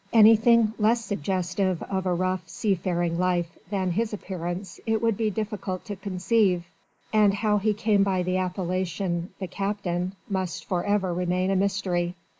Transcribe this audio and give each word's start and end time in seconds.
Anything 0.13 0.73
less 0.79 1.05
suggestive 1.05 1.83
of 1.83 2.07
a 2.07 2.13
rough 2.15 2.49
sea 2.49 2.73
faring 2.73 3.19
life 3.19 3.55
than 3.69 3.91
his 3.91 4.13
appearance 4.15 4.79
it 4.87 4.99
would 4.99 5.15
be 5.15 5.29
difficult 5.29 5.85
to 5.85 5.95
conceive; 5.95 6.63
and 7.13 7.35
how 7.35 7.59
he 7.59 7.75
came 7.75 8.01
by 8.01 8.23
the 8.23 8.37
appellation 8.37 9.29
"the 9.39 9.45
Captain" 9.47 10.15
must 10.27 10.65
for 10.65 10.83
ever 10.83 11.13
remain 11.13 11.51
a 11.51 11.55
mystery. 11.55 12.15